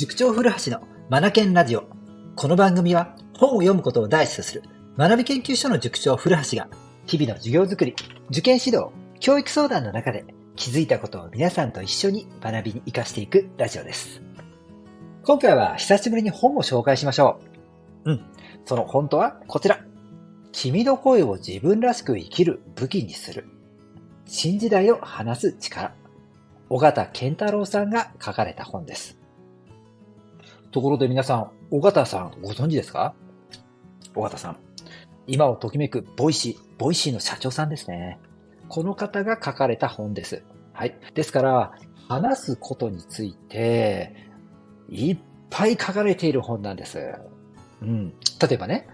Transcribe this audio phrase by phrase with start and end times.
[0.00, 1.84] 塾長古橋のマナケンラジオ。
[2.34, 4.62] この番組は本を読むことを第一とする
[4.96, 6.68] 学び研究所の塾長古橋が
[7.04, 7.94] 日々の授業づくり、
[8.30, 10.24] 受験指導、教育相談の中で
[10.56, 14.22] 気づいたことを皆さんと一緒に学びに活かしていくラジオです。
[15.22, 17.38] 今回は久しぶりに本を紹介しましょ
[18.06, 18.12] う。
[18.12, 18.24] うん。
[18.64, 19.84] その本とはこちら。
[20.52, 23.44] 君の声を自分らしく生きる武器にする。
[24.24, 25.92] 新時代を話す力。
[26.70, 29.19] 緒方憲太郎さんが書かれた本です。
[30.70, 33.14] ところで皆さん、緒方さんご存知ですか？
[34.14, 34.56] 緒方さん。
[35.26, 38.18] 今をときめく Voicy、Voicyの社長さんですね。
[38.68, 40.44] この方が書かれた本です。
[40.72, 40.96] はい。
[41.14, 41.72] ですから、
[42.08, 44.14] 話すことについて、
[44.88, 45.18] いっ
[45.50, 47.14] ぱい書かれている本なんです。
[47.82, 48.10] うん。
[48.40, 48.88] 例えばね、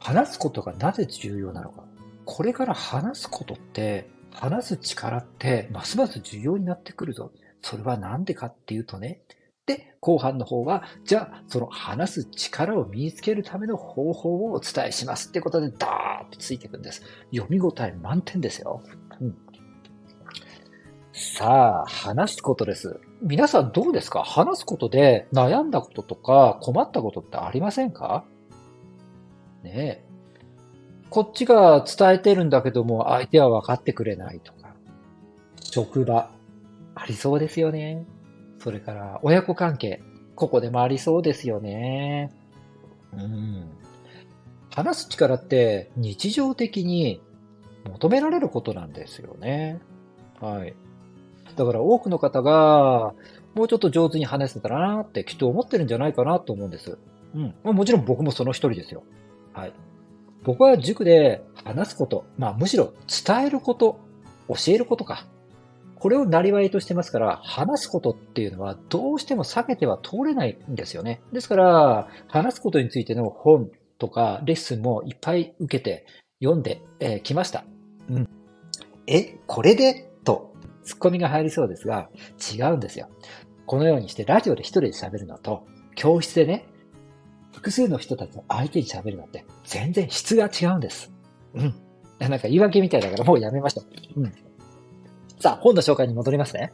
[0.00, 1.84] 話すことがなぜ重要なのか。
[2.24, 7.32] これから話すことって、話す力ってますます重要になってくるぞ。
[7.62, 9.20] それはなんでかっていうとね。
[9.76, 17.02] で、後半の方は、じゃあ、その話す力を身につけるための方法をお伝えしますってことで、ダーッとついていくんです。
[17.32, 18.82] 読み応え満点ですよ。
[19.20, 19.36] うん。
[21.12, 23.00] さあ、話すことです。
[23.22, 24.22] 皆さんどうですか？
[24.22, 28.24] 話すことで悩んだこととか困ったことってありませんか？
[29.62, 30.04] ねえ。
[31.10, 34.74] こっちが伝えてるんだけども、相手は分かってくれないとか。
[35.60, 36.30] 職場、
[36.94, 38.06] ありそうですよね。
[38.60, 40.02] それから、親子関係、
[40.34, 42.32] ここでもありそうですよね。
[43.12, 43.70] うん。
[44.70, 47.20] 話す力って日常的に
[47.90, 49.80] 求められることなんですよね。
[50.40, 50.74] はい。
[51.56, 53.14] だから多くの方が、
[53.54, 56.98] もうちょっと上手に話せたらなってきっと思ってるんじゃないかなと思うんです。
[57.34, 57.54] うん。
[57.64, 59.02] まあ、もちろん僕もその一人ですよ。
[59.52, 59.72] はい。
[60.44, 62.92] 僕は塾で話すこと、まあむしろ
[63.26, 64.00] 伝えること、
[64.48, 65.26] 教えることか。
[66.00, 71.20] これをなりわいとしてますから、話すことっていうのはどうしても避けては通れないんですよね。
[71.32, 76.06] ですから、話すことについての本とかレッスンもいっぱい受けて
[76.42, 77.64] 読んでき、えー、ました。
[78.08, 78.28] うん。
[79.06, 80.10] え、これで？
[80.24, 80.54] と、
[80.84, 82.08] ツッコミが入りそうですが、
[82.54, 83.08] 違うんですよ。
[83.66, 86.66] このようにしてラジオで一人で喋るのと、教室でね、
[87.52, 91.12] 複数の人たちの相手に喋るのって全然質が違うんです。
[91.54, 91.74] うん。
[92.18, 93.82] なんか言い訳みたいだからもうやめました。
[94.16, 94.32] うん。
[95.40, 96.70] さあ、本の紹介に戻りますね。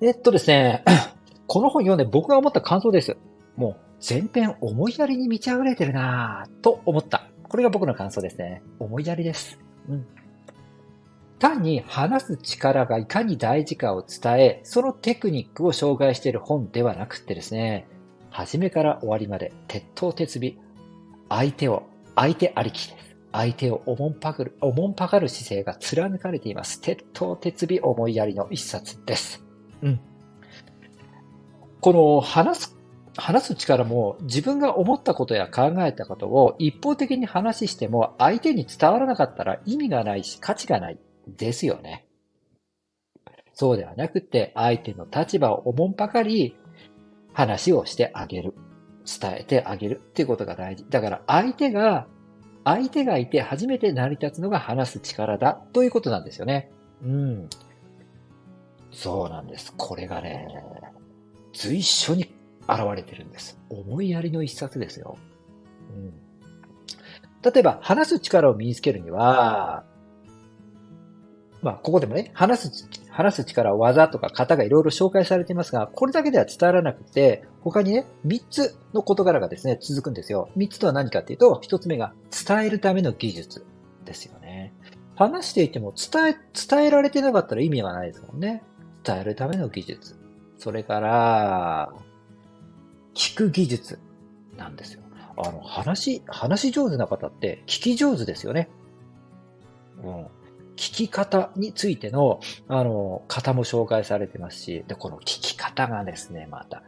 [0.00, 0.84] えっとですね、
[1.48, 3.16] この本読んで僕が思った感想です。
[3.56, 7.28] もう、全編思いやりに満ち溢れてるなぁ、と思った。
[7.48, 8.62] これが僕の感想ですね。
[8.78, 9.58] 思いやりです。
[9.88, 10.06] うん。
[11.40, 17.88] 単に話す力がいかに大事かを伝え、そのテクニックを紹介している本ではなくてですね、
[18.30, 20.52] 初めから終わりまで、鉄頭鉄尾、
[21.28, 21.82] 相手を、
[22.14, 23.13] 相手ありきです。
[23.36, 26.80] 相手をおもんぱぐる、おもんぱかる姿勢が貫かれています。
[26.80, 29.44] 鉄頭鉄尾思いやりの一冊です。
[29.82, 30.00] うん。
[31.80, 32.76] この話す、
[33.16, 42.06] 話す力も自分が思ったことや考えたことを一方的に話しても相手に伝わらなかったら意味がないし価値がないですよね。
[43.52, 46.56] そうではなくて相手の立場をおもんぱかり
[47.32, 48.54] 話をしてあげる。
[49.06, 50.86] 伝えてあげるっていうことが大事。
[50.88, 52.06] だから相手が、
[52.64, 56.70] 相手がいて初めて成り立つのが話す力だということなんですよね。
[57.02, 57.48] うん。
[58.90, 59.74] そうなんです。
[59.76, 60.48] これがね、
[61.52, 62.34] 随所に
[62.68, 63.58] 現れてるんです。
[63.68, 65.18] 思いやりの一冊ですよ。
[65.90, 66.12] うん。
[67.42, 69.84] 例えば、話す力を身につけるには、
[71.64, 80.50] まあ、ここでもね、話す話す力、技とか型がいろいろ紹介されていますが、これだけでは伝わらなくて、他にね、3つの事柄がですね、続くんですよ。
[80.58, 82.12] 3つとは何かっていうと、1つ目が
[82.46, 83.64] 伝えるための技術
[84.04, 84.74] ですよね。
[85.16, 86.36] 話していても伝え、
[86.68, 88.62] 伝えられてなかったら意味がないですもんね。
[89.02, 90.18] 伝えるための技術。
[90.58, 91.94] それから、
[93.14, 93.98] 聞く技術
[94.58, 95.00] なんですよ。
[95.38, 98.68] あの、話、話上手な方って聞き上手ですよね。
[100.02, 100.26] うん。
[100.76, 106.82] 聞き方についての、あの、方も紹介されてますし、で、この聞き方がですね、また、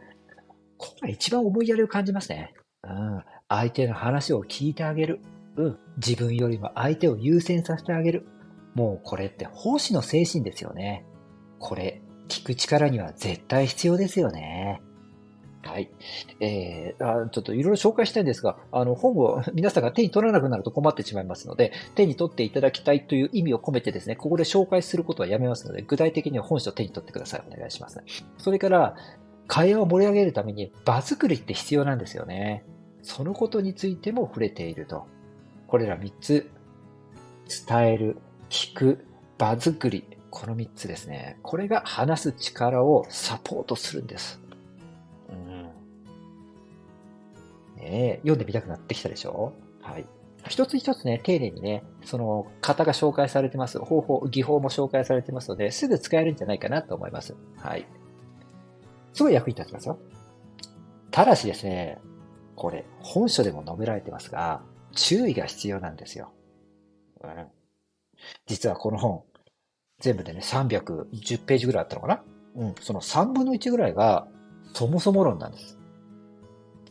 [0.77, 2.53] ここが一番思いやりを感じますね。
[2.83, 3.23] うん。
[3.49, 5.21] 相手の話を聞いてあげる。
[5.55, 5.79] うん。
[5.97, 8.27] 自分よりも相手を優先させてあげる。
[8.75, 11.05] もうこれって奉仕の精神ですよね。
[11.59, 14.66] これ、聞く力には絶対必要ですよね。
[15.67, 15.89] はい。
[16.39, 27.43] えー、あちょっといろいろ紹介したいんですが、あの、本を 皆さんが手に取らなくなると困ってしまいますので、手に取っていただきたいという意味を込めてですね、ここで紹介することはやめますので、具体的には本書を手に取ってください。
[27.51, 28.01] お願いします。
[28.37, 28.95] それから、
[29.47, 32.65] 会話を盛り上げるために場作りって必要なんですよね。
[33.01, 35.05] そのことについても触れていると。
[35.67, 36.49] これら3つ、
[37.67, 38.17] 伝える、
[38.49, 39.05] 聞く、
[39.37, 41.37] 場作り、この3つですね。
[41.41, 44.41] これが話す力をサポートするんです。
[47.77, 49.53] ね読んでみたくなってきたでしょ？
[49.81, 50.05] はい。
[50.47, 53.79] 一つ一つね、丁寧にね、その型が紹介されてます。
[53.79, 57.35] 方法、技法も紹介されてますので、すぐ使えるんじゃないかなと思います。
[57.57, 57.85] はい。
[59.13, 59.99] すごい役に立ちますよ。
[61.11, 61.99] ただしですね、
[62.55, 64.61] これ、本書でも述べられてますが、
[64.93, 66.31] 注意が必要なんですよ。
[67.21, 67.47] うん、
[68.45, 69.23] 実はこの本、
[69.99, 72.23] 全部でね、310ページぐらいあったのかな？
[72.55, 74.27] うん、その3分の1ぐらいが、
[74.73, 75.76] そもそも論なんです。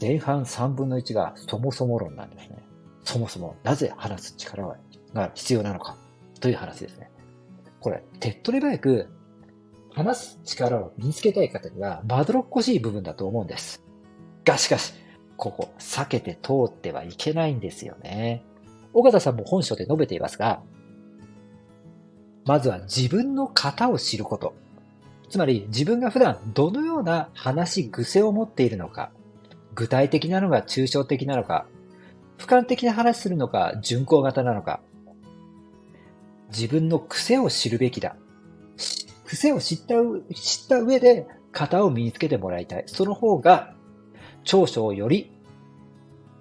[0.01, 2.59] 前半3分の1がそもそも論なんですね。
[3.05, 4.77] そもそもなぜ話す力
[5.15, 5.97] が必要なのか
[6.41, 7.11] という話ですね。
[7.81, 9.09] これ、手っ取り早く
[9.95, 13.83] 話す力を身につけたい方にはまどろっこしい部分だと思うんです。
[14.45, 14.93] がしかし、
[15.37, 18.45] ここ避けて通ってはいけないんですよね。
[18.93, 20.63] 尾形さんも本書で述べていますが、
[22.45, 24.55] まずは自分の型を知ること。
[25.29, 29.11] つまり自分が普段どのような話癖を持っているのか、
[29.76, 31.67] 具体的なのか抽象的なのか、
[32.38, 34.81] 俯瞰的な話するのか順行型なのか、
[36.49, 38.17] 自分の癖を知るべきだ。
[39.26, 39.94] 癖を知った
[40.34, 42.84] 知った上で型を身につけてもらいたい。
[42.87, 43.75] その方が
[44.44, 45.31] 長所をより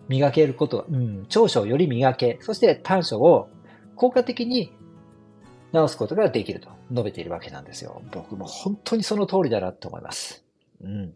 [0.08, 3.50] 磨けること、うん、長所をより磨け、そして短所を
[3.96, 4.72] 効果的に
[5.74, 8.02] 直すことができると述べているわけなんですよ。
[8.12, 10.46] 僕も本当にその通りだなと思います。
[10.82, 11.14] うん。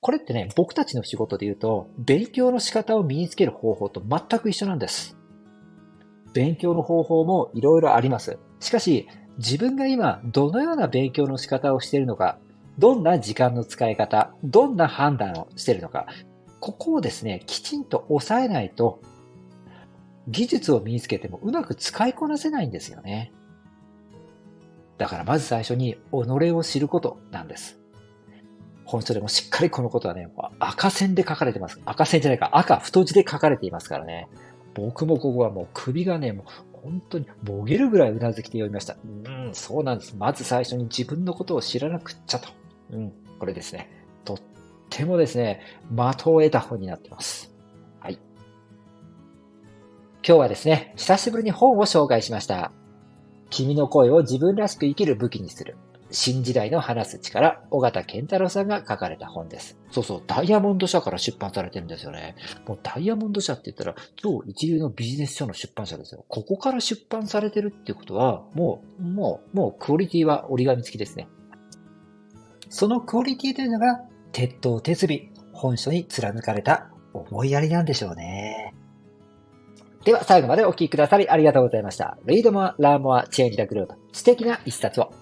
[0.00, 5.16] これってね、僕たちの仕事で言うと、勉強の仕方を身につける方法と全く一緒なんです。
[6.32, 8.38] 勉強の方法もいろいろあります。
[8.60, 12.38] しかし、自分が今どのような勉強の仕方をしているのか、
[12.78, 16.06] どんな時間の使い方、どんな判断をしているのか、
[16.60, 19.02] ここをですね、きちんと抑えないと、
[20.28, 23.32] 技術を身につけてもうまく使いこなせないんですよね。
[24.96, 27.79] だからまず最初に己を知ることなんです。
[28.90, 30.28] 本書でもしっかりこのことはね、
[30.58, 31.80] 赤線で書かれてます。
[31.84, 34.26] 赤線じゃないか、赤太字で書かれていますからね。
[34.74, 36.44] 僕もここはもう首がね、もう
[36.82, 38.96] 本当にもげるぐらいうなずきで読みました。
[39.04, 40.16] うん、そうなんです。
[40.16, 42.48] まず最初に自分のことを知らなくっちゃと。
[42.90, 43.88] うん、これですね。
[44.24, 44.38] とっ
[44.88, 47.54] てもですね、的を得た本になってます。
[48.00, 48.14] はい。
[50.26, 52.72] 今日はですね、久しぶりに本を紹介しました。
[53.50, 55.76] 君の声を自分らしく生きる武器にする。
[56.10, 59.78] 新時代の話す力、尾形健太郎さんが書かれた本です。
[59.90, 62.36] そうそう、ダイヤモンド社から出版されてるんですよね。
[62.66, 66.24] もうダイヤモンド社って言ったら、超一流のビジネス書の出版社ですよ。
[66.28, 71.28] ここから出版されてるっていうことは、もう、もう、もうクオリティは折り紙付きですね。
[72.68, 74.00] そのクオリティというのが、
[74.32, 78.74] 鉄頭鉄尾、本書に貫かれた思いやりなんでしょうね。
[80.04, 82.16] では、最後までお聴きくださりありがとうございました。
[82.24, 83.88] Read more, learn more, change the group.
[84.12, 85.12] 素敵な一冊を。